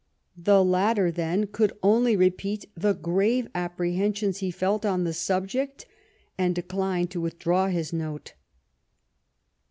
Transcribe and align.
The 0.35 0.63
latter, 0.65 1.11
then, 1.11 1.45
could 1.45 1.73
only 1.83 2.15
repeat 2.15 2.65
the 2.75 2.93
grave 2.93 3.47
apprehensions 3.53 4.39
he 4.39 4.49
felt 4.49 4.83
on 4.83 5.03
the 5.03 5.13
subject, 5.13 5.85
and 6.39 6.55
declined 6.55 7.11
to 7.11 7.21
■withdraw 7.21 7.71
his 7.71 7.93
note. 7.93 8.33